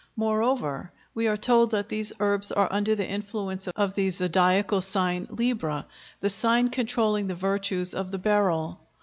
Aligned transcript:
Moreover, 0.15 0.91
we 1.13 1.27
are 1.27 1.37
told 1.37 1.69
that 1.69 1.89
these 1.89 2.11
herbs 2.19 2.51
are 2.51 2.67
under 2.71 2.95
the 2.95 3.07
influence 3.07 3.67
of 3.67 3.93
the 3.93 4.09
zodiacal 4.09 4.81
sign 4.81 5.27
Libra, 5.29 5.85
the 6.21 6.29
sign 6.31 6.69
controlling 6.69 7.27
the 7.27 7.35
virtues 7.35 7.93
of 7.93 8.09
the 8.09 8.17
beryl. 8.17 8.79